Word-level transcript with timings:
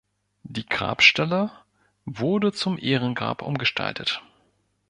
Die 0.41 0.65
Grabstelle 0.65 1.51
wurde 2.05 2.51
zum 2.53 2.79
Ehrengrab 2.79 3.43
umgestaltet. 3.43 4.23